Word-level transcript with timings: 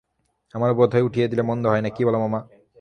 আমারও 0.55 0.77
বোধ 0.79 0.89
হয় 0.93 1.05
উঠিয়ে 1.07 1.29
দিলে 1.31 1.43
মন্দ 1.49 1.63
হয় 1.67 1.83
না, 1.85 1.89
কী 1.95 2.01
বল 2.07 2.15
মামা? 2.23 2.39